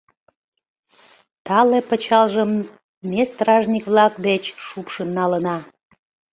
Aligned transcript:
Тале 1.45 1.79
пычалжым 1.89 2.51
ме 3.09 3.21
стражник-влак 3.29 4.13
деч 4.27 4.43
шупшын 4.65 5.09
налына... 5.17 5.57